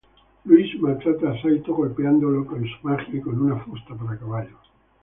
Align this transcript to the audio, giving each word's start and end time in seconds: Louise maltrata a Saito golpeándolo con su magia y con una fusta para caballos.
Louise 0.45 0.79
maltrata 0.79 1.29
a 1.29 1.37
Saito 1.43 1.75
golpeándolo 1.75 2.43
con 2.47 2.65
su 2.67 2.75
magia 2.87 3.15
y 3.15 3.21
con 3.21 3.39
una 3.39 3.63
fusta 3.63 3.93
para 3.93 4.17
caballos. 4.17 4.57